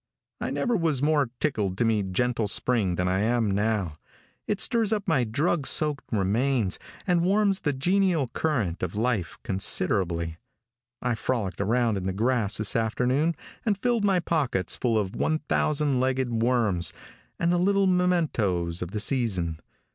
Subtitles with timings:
[0.39, 3.99] I never was more tickled to meet gentle spring than I am now.
[4.47, 10.37] It stirs up my drug soaked remains, and warms the genial current of life considerably.
[11.03, 15.99] I frolicked around in the grass this afternoon and filled my pockets full of 1000
[15.99, 16.93] legged worms,
[17.37, 19.59] and other little mementoes of the season.